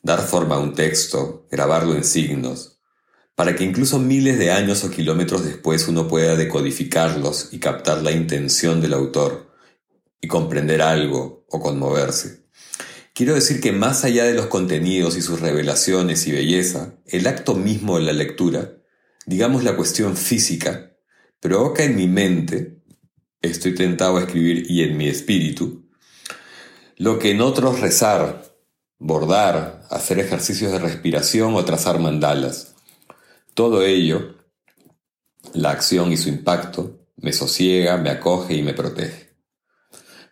dar 0.03 0.21
forma 0.21 0.55
a 0.55 0.59
un 0.59 0.75
texto, 0.75 1.47
grabarlo 1.49 1.95
en 1.95 2.03
signos, 2.03 2.79
para 3.33 3.55
que 3.55 3.63
incluso 3.63 3.97
miles 3.97 4.37
de 4.37 4.51
años 4.51 4.83
o 4.83 4.91
kilómetros 4.91 5.43
después 5.43 5.87
uno 5.87 6.07
pueda 6.07 6.35
decodificarlos 6.35 7.49
y 7.51 7.59
captar 7.59 8.03
la 8.03 8.11
intención 8.11 8.79
del 8.79 8.93
autor 8.93 9.51
y 10.21 10.27
comprender 10.27 10.81
algo 10.81 11.45
o 11.49 11.59
conmoverse. 11.59 12.46
Quiero 13.17 13.33
decir 13.33 13.61
que 13.61 13.71
más 13.71 14.03
allá 14.03 14.25
de 14.25 14.35
los 14.35 14.45
contenidos 14.45 15.17
y 15.17 15.23
sus 15.23 15.39
revelaciones 15.39 16.27
y 16.27 16.33
belleza, 16.33 16.99
el 17.07 17.25
acto 17.25 17.55
mismo 17.55 17.97
de 17.97 18.03
la 18.03 18.13
lectura, 18.13 18.73
digamos 19.25 19.63
la 19.63 19.75
cuestión 19.75 20.15
física, 20.15 20.91
provoca 21.39 21.83
en 21.83 21.95
mi 21.95 22.07
mente, 22.07 22.83
estoy 23.41 23.73
tentado 23.73 24.17
a 24.17 24.21
escribir 24.21 24.69
y 24.69 24.83
en 24.83 24.97
mi 24.97 25.07
espíritu, 25.07 25.89
lo 26.95 27.17
que 27.17 27.31
en 27.31 27.41
otros 27.41 27.79
rezar, 27.79 28.53
bordar, 28.99 29.87
hacer 29.89 30.19
ejercicios 30.19 30.71
de 30.71 30.77
respiración 30.77 31.55
o 31.55 31.65
trazar 31.65 31.97
mandalas. 31.97 32.75
Todo 33.55 33.81
ello, 33.81 34.35
la 35.55 35.71
acción 35.71 36.11
y 36.11 36.17
su 36.17 36.29
impacto, 36.29 37.07
me 37.15 37.33
sosiega, 37.33 37.97
me 37.97 38.11
acoge 38.11 38.53
y 38.53 38.61
me 38.61 38.75
protege. 38.75 39.35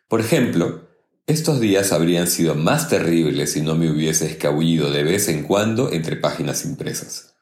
Por 0.08 0.22
ejemplo, 0.22 0.85
estos 1.28 1.60
días 1.60 1.92
habrían 1.92 2.28
sido 2.28 2.54
más 2.54 2.88
terribles 2.88 3.54
si 3.54 3.62
no 3.62 3.76
me 3.76 3.90
hubiese 3.90 4.28
escabullido 4.28 4.92
de 4.92 5.04
vez 5.04 5.28
en 5.28 5.44
cuando 5.44 5.92
entre 5.92 6.18
páginas 6.18 6.66
impresas. 6.66 7.36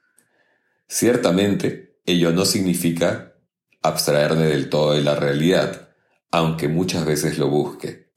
Ciertamente, 0.88 2.00
ello 2.06 2.32
no 2.32 2.46
significa 2.46 3.36
abstraerme 3.82 4.46
del 4.46 4.70
todo 4.70 4.94
de 4.94 5.02
la 5.02 5.16
realidad, 5.16 5.90
aunque 6.32 6.70
muchas 6.70 7.06
veces 7.06 7.38
lo 7.38 7.50
busque, 7.50 8.12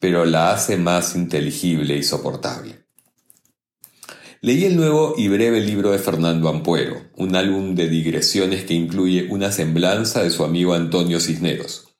pero 0.00 0.24
la 0.24 0.52
hace 0.52 0.76
más 0.76 1.14
inteligible 1.14 1.96
y 1.96 2.02
soportable. 2.02 2.82
Leí 4.40 4.64
el 4.64 4.76
nuevo 4.76 5.14
y 5.16 5.28
breve 5.28 5.60
libro 5.60 5.92
de 5.92 6.00
Fernando 6.00 6.48
Ampuero, 6.48 7.00
un 7.16 7.36
álbum 7.36 7.76
de 7.76 7.88
digresiones 7.88 8.64
que 8.64 8.74
incluye 8.74 9.28
una 9.30 9.52
semblanza 9.52 10.24
de 10.24 10.30
su 10.30 10.42
amigo 10.42 10.74
Antonio 10.74 11.20
Cisneros. 11.20 11.94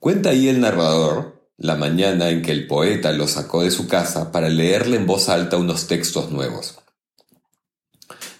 Cuenta 0.00 0.30
ahí 0.30 0.48
el 0.48 0.60
narrador 0.60 1.41
la 1.62 1.76
mañana 1.76 2.28
en 2.28 2.42
que 2.42 2.50
el 2.50 2.66
poeta 2.66 3.12
lo 3.12 3.28
sacó 3.28 3.62
de 3.62 3.70
su 3.70 3.86
casa 3.86 4.32
para 4.32 4.48
leerle 4.48 4.96
en 4.96 5.06
voz 5.06 5.28
alta 5.28 5.58
unos 5.58 5.86
textos 5.86 6.32
nuevos. 6.32 6.74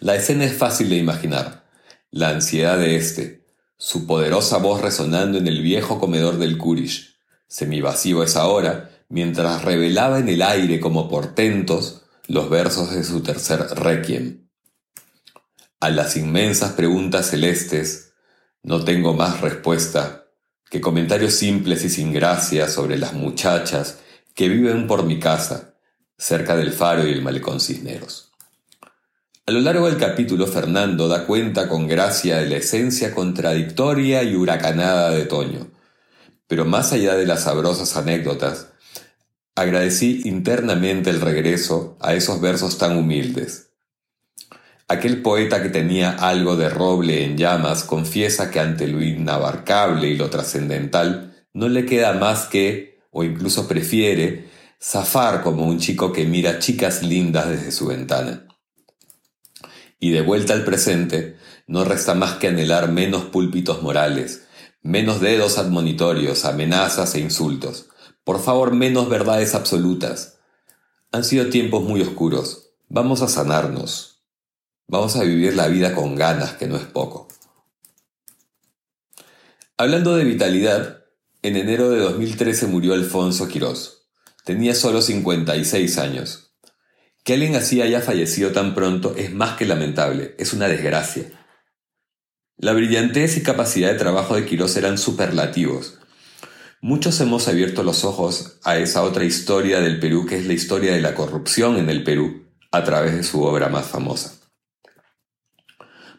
La 0.01 0.17
escena 0.17 0.45
es 0.45 0.55
fácil 0.55 0.91
de 0.91 0.97
imaginar. 0.97 1.71
La 2.11 2.31
ansiedad 2.31 2.77
de 2.79 2.97
éste, 2.97 3.47
su 3.79 4.09
poderosa 4.09 4.59
voz 4.59 4.81
resonando 4.81 5.39
en 5.39 5.47
el 5.47 5.63
viejo 5.63 6.01
comedor 6.01 6.39
del 6.39 6.59
Kurish, 6.59 7.15
semivacío 7.47 8.25
esa 8.25 8.49
hora, 8.49 8.91
mientras 9.09 9.65
revelaba 9.65 10.19
en 10.19 10.29
el 10.29 10.43
aire 10.43 10.81
como 10.81 11.09
portentos 11.09 12.03
los 12.27 12.51
versos 12.51 12.93
de 12.93 13.05
su 13.05 13.23
tercer 13.23 13.61
requiem. 13.77 14.49
A 15.79 15.91
las 15.91 16.17
inmensas 16.17 16.73
preguntas 16.73 17.31
celestes, 17.31 18.15
no 18.65 18.83
tengo 18.83 19.15
más 19.15 19.41
respuesta 19.41 20.22
que 20.73 20.81
comentarios 20.81 21.35
simples 21.35 21.85
y 21.85 21.91
sin 21.91 22.15
gracia 22.15 22.67
sobre 22.67 22.97
las 22.97 23.13
muchachas 23.13 23.99
que 24.35 24.49
viven 24.49 24.87
por 24.87 25.05
mi 25.05 25.21
casa, 25.21 25.75
cerca 26.17 26.57
del 26.57 26.73
faro 26.73 27.07
y 27.07 27.13
el 27.13 27.21
malecón 27.21 27.61
Cisneros. 27.61 28.33
A 29.45 29.53
lo 29.53 29.61
largo 29.61 29.85
del 29.85 29.99
capítulo, 29.99 30.47
Fernando 30.47 31.09
da 31.09 31.27
cuenta 31.27 31.69
con 31.69 31.87
gracia 31.87 32.39
de 32.39 32.49
la 32.49 32.57
esencia 32.57 33.15
contradictoria 33.15 34.23
y 34.23 34.35
huracanada 34.35 35.11
de 35.11 35.27
Toño. 35.27 35.71
Pero 36.47 36.65
más 36.65 36.95
allá 36.95 37.17
de 37.17 37.27
las 37.27 37.43
sabrosas 37.43 37.95
anécdotas, 37.99 38.69
agradecí 39.55 40.23
internamente 40.25 41.11
el 41.11 41.21
regreso 41.21 41.99
a 42.01 42.15
esos 42.15 42.41
versos 42.41 42.79
tan 42.79 42.97
humildes, 42.97 43.72
Aquel 44.93 45.23
poeta 45.23 45.63
que 45.63 45.71
tenía 45.71 46.11
algo 46.11 46.55
de 46.55 46.69
roble 46.69 47.25
en 47.25 47.39
llamas 47.39 47.83
confiesa 47.83 48.51
que 48.51 48.61
ante 48.61 48.87
lo 48.87 49.01
inabarcable 49.01 50.09
y 50.09 50.17
lo 50.19 50.29
trascendental 50.29 51.35
no 51.55 51.71
le 51.71 51.87
queda 51.87 52.13
más 52.13 52.45
que, 52.45 53.01
o 53.11 53.25
incluso 53.25 53.67
prefiere, 53.67 54.51
zafar 54.79 55.43
como 55.43 55.65
un 55.65 55.79
chico 55.79 56.13
que 56.13 56.27
mira 56.27 56.59
chicas 56.59 57.03
lindas 57.03 57.49
desde 57.49 57.73
su 57.73 57.87
ventana. 57.87 58.47
Y 59.99 60.11
de 60.11 60.21
vuelta 60.21 60.53
al 60.53 60.63
presente, 60.63 61.39
no 61.67 61.85
resta 61.85 62.13
más 62.13 62.35
que 62.35 62.49
anhelar 62.49 62.93
menos 62.93 63.25
púlpitos 63.25 63.81
morales, 63.81 64.47
menos 64.83 65.23
dedos 65.23 65.57
admonitorios, 65.57 66.45
amenazas 66.45 67.15
e 67.15 67.21
insultos, 67.21 67.87
por 68.25 68.43
favor 68.43 68.75
menos 68.75 69.09
verdades 69.09 69.55
absolutas. 69.55 70.37
Han 71.13 71.25
sido 71.25 71.47
tiempos 71.47 71.83
muy 71.83 72.03
oscuros, 72.03 72.75
vamos 72.91 73.23
a 73.23 73.29
sanarnos, 73.29 74.12
Vamos 74.93 75.17
a 75.17 75.25
vivir 75.25 75.57
la 75.57 75.69
vida 75.69 75.95
con 75.95 76.17
ganas, 76.17 76.53
que 76.53 76.67
no 76.67 76.77
es 76.77 76.83
poco. 76.83 77.27
Hablando 79.79 80.15
de 80.17 80.25
vitalidad, 80.25 81.07
en 81.41 81.57
enero 81.57 81.89
de 81.89 81.99
2013 82.01 82.67
murió 82.67 82.93
Alfonso 82.93 83.49
Quirós. 83.49 84.11
Tenía 84.45 84.75
solo 84.75 85.01
56 85.01 85.97
años. 85.97 86.53
Que 87.25 87.33
alguien 87.33 87.57
así 87.57 87.81
haya 87.81 88.03
fallecido 88.03 88.53
tan 88.53 88.75
pronto 88.75 89.15
es 89.17 89.33
más 89.33 89.57
que 89.57 89.65
lamentable, 89.65 90.35
es 90.39 90.53
una 90.53 90.69
desgracia. 90.69 91.25
La 92.59 92.75
brillantez 92.75 93.39
y 93.39 93.43
capacidad 93.43 93.91
de 93.91 93.99
trabajo 93.99 94.35
de 94.35 94.45
Quirós 94.45 94.77
eran 94.77 94.99
superlativos. 94.99 96.01
Muchos 96.83 97.19
hemos 97.23 97.49
abierto 97.49 97.83
los 97.83 98.05
ojos 98.05 98.59
a 98.63 98.77
esa 98.77 99.05
otra 99.05 99.25
historia 99.25 99.81
del 99.81 99.99
Perú 99.99 100.27
que 100.27 100.37
es 100.37 100.45
la 100.45 100.53
historia 100.53 100.93
de 100.93 101.01
la 101.01 101.15
corrupción 101.15 101.79
en 101.79 101.89
el 101.89 102.05
Perú 102.05 102.45
a 102.71 102.85
través 102.85 103.15
de 103.15 103.23
su 103.23 103.43
obra 103.43 103.71
más 103.71 103.87
famosa. 103.87 104.42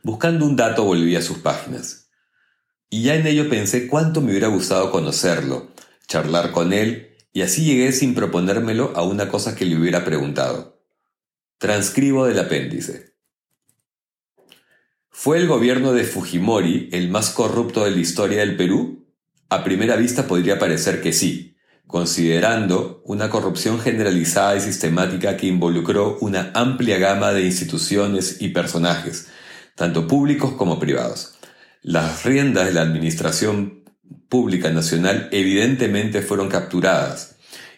Buscando 0.03 0.45
un 0.45 0.57
dato 0.57 0.83
volví 0.83 1.15
a 1.15 1.21
sus 1.21 1.37
páginas. 1.37 2.09
Y 2.89 3.03
ya 3.03 3.15
en 3.15 3.25
ello 3.25 3.49
pensé 3.49 3.87
cuánto 3.87 4.19
me 4.19 4.31
hubiera 4.31 4.49
gustado 4.49 4.91
conocerlo, 4.91 5.71
charlar 6.07 6.51
con 6.51 6.73
él, 6.73 7.15
y 7.31 7.41
así 7.41 7.63
llegué 7.63 7.93
sin 7.93 8.13
proponérmelo 8.13 8.91
a 8.97 9.03
una 9.03 9.29
cosa 9.29 9.55
que 9.55 9.63
le 9.65 9.77
hubiera 9.77 10.03
preguntado. 10.03 10.83
Transcribo 11.57 12.25
del 12.25 12.37
apéndice. 12.37 13.13
¿Fue 15.09 15.37
el 15.37 15.47
gobierno 15.47 15.93
de 15.93 16.03
Fujimori 16.03 16.89
el 16.91 17.09
más 17.09 17.29
corrupto 17.29 17.85
de 17.85 17.91
la 17.91 18.01
historia 18.01 18.39
del 18.39 18.57
Perú? 18.57 19.07
A 19.47 19.63
primera 19.63 19.95
vista 19.95 20.27
podría 20.27 20.59
parecer 20.59 21.01
que 21.01 21.13
sí, 21.13 21.55
considerando 21.87 23.01
una 23.05 23.29
corrupción 23.29 23.79
generalizada 23.79 24.57
y 24.57 24.59
sistemática 24.59 25.37
que 25.37 25.47
involucró 25.47 26.17
una 26.19 26.51
amplia 26.53 26.97
gama 26.97 27.31
de 27.31 27.45
instituciones 27.45 28.41
y 28.41 28.49
personajes, 28.49 29.29
tanto 29.75 30.07
públicos 30.07 30.53
como 30.53 30.79
privados. 30.79 31.35
Las 31.81 32.23
riendas 32.23 32.65
de 32.65 32.73
la 32.73 32.81
administración 32.81 33.83
pública 34.29 34.71
nacional 34.71 35.29
evidentemente 35.31 36.21
fueron 36.21 36.49
capturadas. 36.49 37.35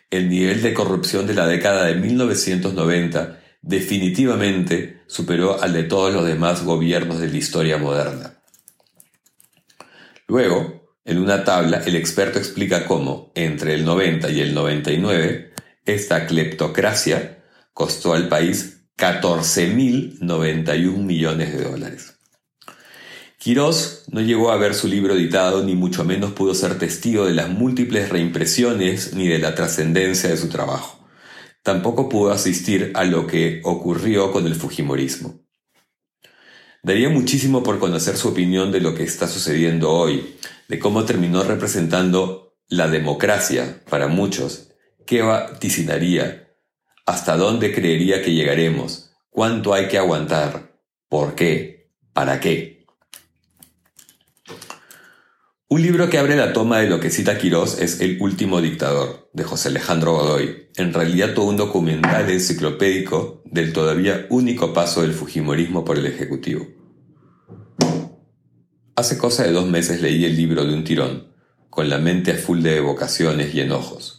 El 0.09 0.29
nivel 0.29 0.61
de 0.61 0.73
corrupción 0.73 1.27
de 1.27 1.33
la 1.33 1.47
década 1.47 1.85
de 1.85 1.95
1990 1.95 3.39
definitivamente 3.61 5.01
superó 5.07 5.61
al 5.61 5.73
de 5.73 5.83
todos 5.83 6.13
los 6.13 6.25
demás 6.25 6.63
gobiernos 6.63 7.19
de 7.19 7.27
la 7.27 7.37
historia 7.37 7.77
moderna. 7.77 8.35
Luego, 10.27 10.85
en 11.03 11.19
una 11.19 11.43
tabla, 11.43 11.81
el 11.85 11.95
experto 11.95 12.39
explica 12.39 12.85
cómo, 12.85 13.31
entre 13.35 13.73
el 13.73 13.85
90 13.85 14.29
y 14.29 14.41
el 14.41 14.53
99, 14.53 15.53
esta 15.85 16.25
cleptocracia 16.25 17.43
costó 17.73 18.13
al 18.13 18.27
país 18.27 18.74
14.091 18.97 20.97
millones 20.97 21.53
de 21.53 21.63
dólares. 21.63 22.15
Quirós 23.37 24.05
no 24.09 24.21
llegó 24.21 24.51
a 24.51 24.57
ver 24.57 24.73
su 24.73 24.87
libro 24.87 25.13
editado 25.13 25.63
ni 25.63 25.75
mucho 25.75 26.03
menos 26.03 26.31
pudo 26.31 26.55
ser 26.55 26.79
testigo 26.79 27.25
de 27.25 27.33
las 27.33 27.49
múltiples 27.49 28.09
reimpresiones 28.09 29.13
ni 29.13 29.27
de 29.27 29.39
la 29.39 29.53
trascendencia 29.53 30.29
de 30.29 30.37
su 30.37 30.49
trabajo. 30.49 31.05
Tampoco 31.61 32.09
pudo 32.09 32.31
asistir 32.31 32.91
a 32.95 33.03
lo 33.03 33.27
que 33.27 33.61
ocurrió 33.63 34.31
con 34.31 34.47
el 34.47 34.55
Fujimorismo. 34.55 35.41
Daría 36.81 37.09
muchísimo 37.09 37.63
por 37.63 37.79
conocer 37.79 38.15
su 38.15 38.29
opinión 38.29 38.71
de 38.71 38.79
lo 38.79 38.95
que 38.95 39.03
está 39.03 39.27
sucediendo 39.27 39.91
hoy, 39.91 40.37
de 40.67 40.79
cómo 40.79 41.03
terminó 41.03 41.43
representando 41.43 42.55
la 42.67 42.87
democracia 42.87 43.83
para 43.89 44.07
muchos, 44.07 44.69
qué 45.05 45.21
vaticinaría, 45.21 46.44
hasta 47.05 47.37
dónde 47.37 47.73
creería 47.73 48.21
que 48.21 48.33
llegaremos, 48.33 49.11
cuánto 49.29 49.73
hay 49.73 49.87
que 49.87 49.97
aguantar, 49.97 50.79
por 51.07 51.35
qué, 51.35 51.91
para 52.13 52.39
qué. 52.39 52.85
Un 55.67 55.81
libro 55.81 56.09
que 56.09 56.17
abre 56.17 56.35
la 56.35 56.53
toma 56.53 56.79
de 56.79 56.87
lo 56.87 56.99
que 56.99 57.09
cita 57.09 57.37
Quirós 57.37 57.79
es 57.79 57.99
El 57.99 58.21
último 58.21 58.61
dictador, 58.61 59.29
de 59.33 59.43
José 59.43 59.69
Alejandro 59.69 60.13
Godoy, 60.13 60.69
en 60.77 60.93
realidad 60.93 61.33
todo 61.33 61.45
un 61.45 61.57
documental 61.57 62.29
enciclopédico 62.29 63.41
del 63.45 63.73
todavía 63.73 64.25
único 64.29 64.73
paso 64.73 65.01
del 65.01 65.13
Fujimorismo 65.13 65.83
por 65.83 65.97
el 65.97 66.05
Ejecutivo. 66.05 66.67
Hace 68.95 69.17
cosa 69.17 69.43
de 69.43 69.51
dos 69.51 69.67
meses 69.67 70.01
leí 70.01 70.23
el 70.23 70.37
libro 70.37 70.63
de 70.65 70.73
un 70.73 70.83
tirón, 70.83 71.33
con 71.69 71.89
la 71.89 71.97
mente 71.97 72.31
a 72.31 72.35
full 72.35 72.61
de 72.61 72.77
evocaciones 72.77 73.53
y 73.53 73.61
enojos. 73.61 74.14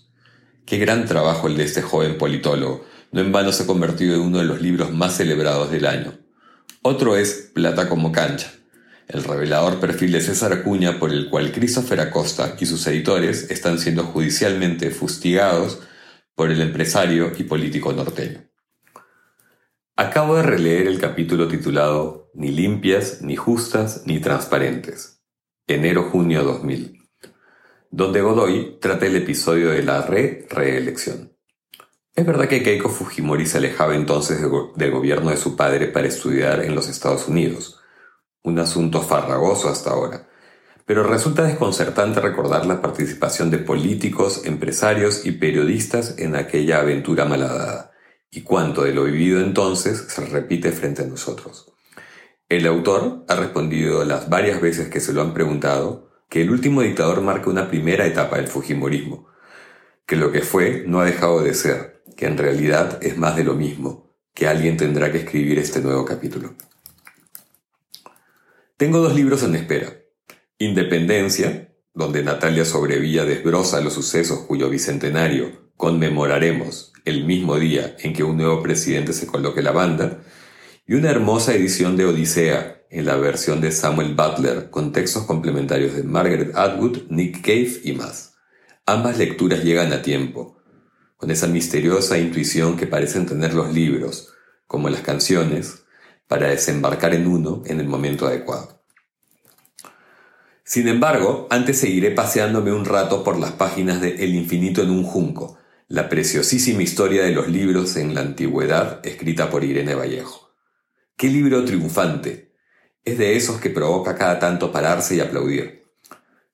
Qué 0.67 0.79
gran 0.79 1.05
trabajo 1.07 1.47
el 1.47 1.57
de 1.57 1.63
este 1.63 1.81
joven 1.81 2.19
politólogo, 2.19 2.85
no 3.13 3.21
en 3.21 3.31
vano 3.31 3.53
se 3.53 3.63
ha 3.63 3.67
convertido 3.67 4.17
en 4.17 4.23
uno 4.23 4.39
de 4.39 4.45
los 4.45 4.61
libros 4.61 4.93
más 4.93 5.17
celebrados 5.17 5.71
del 5.71 5.87
año. 5.87 6.15
Otro 6.83 7.17
es 7.17 7.53
Plata 7.55 7.89
como 7.89 8.11
cancha, 8.11 8.51
el 9.07 9.23
revelador 9.23 9.79
perfil 9.79 10.11
de 10.11 10.21
César 10.21 10.53
Acuña 10.53 10.99
por 10.99 11.13
el 11.13 11.31
cual 11.31 11.53
Christopher 11.53 12.01
Acosta 12.01 12.57
y 12.59 12.67
sus 12.67 12.85
editores 12.89 13.49
están 13.49 13.79
siendo 13.79 14.03
judicialmente 14.03 14.91
fustigados 14.91 15.79
por 16.35 16.51
el 16.51 16.61
empresario 16.61 17.31
y 17.39 17.45
político 17.45 17.93
norteño. 17.93 18.41
Acabo 19.95 20.35
de 20.35 20.43
releer 20.43 20.89
el 20.89 20.99
capítulo 20.99 21.47
titulado 21.47 22.33
Ni 22.35 22.51
limpias, 22.51 23.23
ni 23.23 23.37
justas, 23.37 24.03
ni 24.05 24.19
transparentes, 24.19 25.23
enero-junio 25.69 26.43
2000, 26.43 27.06
donde 27.97 28.21
Godoy 28.21 28.77
trata 28.79 29.07
el 29.07 29.17
episodio 29.17 29.71
de 29.71 29.83
la 29.83 30.03
re-reelección. 30.03 31.33
Es 32.15 32.27
verdad 32.27 32.47
que 32.47 32.63
Keiko 32.63 32.91
Fujimori 32.91 33.47
se 33.47 33.57
alejaba 33.57 33.95
entonces 33.95 34.39
del 34.75 34.91
gobierno 34.91 35.31
de 35.31 35.39
su 35.39 35.57
padre 35.57 35.87
para 35.87 36.07
estudiar 36.07 36.63
en 36.63 36.75
los 36.75 36.91
Estados 36.91 37.27
Unidos, 37.27 37.81
un 38.43 38.59
asunto 38.59 39.01
farragoso 39.01 39.71
hasta 39.71 39.93
ahora, 39.93 40.29
pero 40.85 41.05
resulta 41.05 41.45
desconcertante 41.45 42.21
recordar 42.21 42.67
la 42.67 42.83
participación 42.83 43.51
de 43.51 43.59
políticos, 43.61 44.43
empresarios 44.45 45.25
y 45.25 45.33
periodistas 45.33 46.19
en 46.19 46.37
aquella 46.37 46.81
aventura 46.81 47.25
malhadada 47.25 47.93
y 48.31 48.43
cuánto 48.43 48.83
de 48.83 48.93
lo 48.93 49.05
vivido 49.05 49.41
entonces 49.41 50.05
se 50.09 50.27
repite 50.27 50.71
frente 50.71 51.01
a 51.01 51.07
nosotros. 51.07 51.73
El 52.51 52.67
autor 52.67 53.25
ha 53.27 53.37
respondido 53.37 54.05
las 54.05 54.29
varias 54.29 54.61
veces 54.61 54.91
que 54.91 55.01
se 55.01 55.15
lo 55.15 55.23
han 55.23 55.33
preguntado 55.33 56.06
que 56.29 56.43
el 56.43 56.51
último 56.51 56.83
dictador 56.83 57.21
marca 57.21 57.51
una 57.51 57.69
primera 57.69 58.07
etapa 58.07 58.37
del 58.37 58.49
Fujimorismo, 58.49 59.29
que 60.07 60.17
lo 60.17 60.33
que 60.33 60.41
fue 60.41 60.85
no 60.87 61.01
ha 61.01 61.05
dejado 61.05 61.43
de 61.43 61.55
ser, 61.55 62.03
que 62.17 62.27
en 62.27 62.39
realidad 62.39 62.99
es 63.03 63.17
más 63.17 63.37
de 63.37 63.45
lo 63.45 63.55
mismo, 63.55 64.15
que 64.35 64.47
alguien 64.47 64.77
tendrá 64.77 65.11
que 65.11 65.19
escribir 65.19 65.59
este 65.59 65.81
nuevo 65.81 66.05
capítulo. 66.05 66.55
Tengo 68.77 68.99
dos 68.99 69.15
libros 69.15 69.43
en 69.43 69.55
espera. 69.55 69.93
Independencia, 70.59 71.73
donde 71.95 72.23
Natalia 72.23 72.65
Sobrevilla 72.65 73.25
desbroza 73.25 73.81
los 73.81 73.95
sucesos 73.95 74.41
cuyo 74.41 74.69
bicentenario 74.69 75.71
conmemoraremos 75.77 76.93
el 77.05 77.25
mismo 77.25 77.59
día 77.59 77.97
en 78.01 78.13
que 78.13 78.25
un 78.25 78.37
nuevo 78.37 78.63
presidente 78.63 79.13
se 79.13 79.27
coloque 79.27 79.63
la 79.63 79.73
banda, 79.73 80.21
y 80.87 80.95
una 80.95 81.11
hermosa 81.11 81.55
edición 81.55 81.97
de 81.97 82.05
Odisea 82.05 82.76
en 82.91 83.05
la 83.05 83.17
versión 83.17 83.61
de 83.61 83.73
Samuel 83.73 84.15
Butler 84.15 84.71
con 84.71 84.93
textos 84.93 85.25
complementarios 85.25 85.95
de 85.95 86.03
Margaret 86.03 86.55
Atwood, 86.55 87.09
Nick 87.09 87.43
Cave 87.43 87.81
y 87.85 87.93
más. 87.93 88.35
Ambas 88.87 89.19
lecturas 89.19 89.65
llegan 89.65 89.93
a 89.93 90.03
tiempo, 90.03 90.57
con 91.17 91.31
esa 91.31 91.47
misteriosa 91.47 92.19
intuición 92.19 92.77
que 92.77 92.87
parecen 92.87 93.27
tener 93.27 93.55
los 93.55 93.73
libros, 93.73 94.33
como 94.67 94.89
las 94.89 95.01
canciones, 95.01 95.85
para 96.29 96.49
desembarcar 96.49 97.15
en 97.15 97.27
uno 97.27 97.63
en 97.67 97.81
el 97.81 97.89
momento 97.89 98.27
adecuado. 98.27 98.83
Sin 100.65 100.89
embargo, 100.89 101.47
antes 101.51 101.79
seguiré 101.79 102.11
paseándome 102.11 102.73
un 102.73 102.85
rato 102.85 103.23
por 103.23 103.39
las 103.39 103.53
páginas 103.53 104.01
de 104.01 104.25
El 104.25 104.35
infinito 104.35 104.83
en 104.83 104.91
un 104.91 105.05
junco, 105.05 105.59
la 105.89 106.09
preciosísima 106.09 106.83
historia 106.83 107.23
de 107.23 107.31
los 107.31 107.47
libros 107.47 107.97
en 107.97 108.15
la 108.15 108.23
antigüedad 108.23 108.99
escrita 109.07 109.49
por 109.49 109.63
Irene 109.63 109.95
Vallejo. 109.95 110.53
¡Qué 111.17 111.29
libro 111.29 111.65
triunfante! 111.65 112.46
Es 113.07 113.19
de 113.19 113.37
esos 113.37 113.61
que 113.61 113.71
provoca 113.71 114.17
cada 114.17 114.41
tanto 114.41 114.73
pararse 114.73 115.15
y 115.15 115.21
aplaudir. 115.21 115.85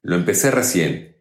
Lo 0.03 0.17
empecé 0.17 0.51
recién 0.51 1.17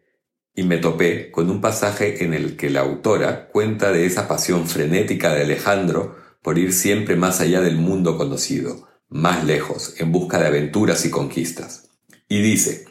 y 0.54 0.62
me 0.62 0.76
topé 0.76 1.30
con 1.30 1.48
un 1.48 1.62
pasaje 1.62 2.22
en 2.22 2.34
el 2.34 2.54
que 2.58 2.68
la 2.68 2.80
autora 2.80 3.48
cuenta 3.48 3.92
de 3.92 4.04
esa 4.04 4.28
pasión 4.28 4.68
frenética 4.68 5.32
de 5.32 5.44
Alejandro 5.44 6.16
por 6.42 6.58
ir 6.58 6.74
siempre 6.74 7.16
más 7.16 7.40
allá 7.40 7.62
del 7.62 7.76
mundo 7.76 8.18
conocido, 8.18 8.86
más 9.08 9.42
lejos, 9.44 9.94
en 9.98 10.12
busca 10.12 10.38
de 10.38 10.48
aventuras 10.48 11.06
y 11.06 11.10
conquistas. 11.10 11.88
Y 12.28 12.42
dice, 12.42 12.84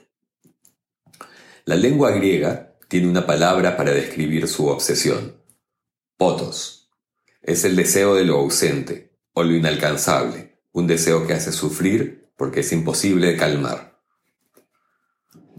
la 1.66 1.76
lengua 1.76 2.10
griega 2.10 2.76
tiene 2.88 3.08
una 3.08 3.28
palabra 3.28 3.78
para 3.78 3.92
describir 3.92 4.48
su 4.48 4.66
obsesión. 4.66 5.38
Potos. 6.18 6.90
Es 7.44 7.66
el 7.66 7.76
deseo 7.76 8.16
de 8.16 8.26
lo 8.26 8.38
ausente, 8.38 9.12
o 9.34 9.44
lo 9.44 9.56
inalcanzable, 9.56 10.58
un 10.72 10.88
deseo 10.88 11.28
que 11.28 11.34
hace 11.34 11.52
sufrir 11.52 12.21
porque 12.42 12.62
es 12.62 12.72
imposible 12.72 13.28
de 13.28 13.38
calmar. 13.38 14.02